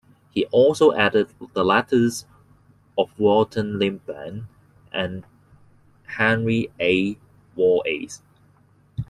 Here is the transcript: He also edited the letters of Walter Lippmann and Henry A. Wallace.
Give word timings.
He 0.31 0.47
also 0.47 0.89
edited 0.89 1.35
the 1.53 1.63
letters 1.63 2.25
of 2.97 3.11
Walter 3.19 3.61
Lippmann 3.61 4.47
and 4.91 5.27
Henry 6.07 6.71
A. 6.79 7.19
Wallace. 7.55 8.23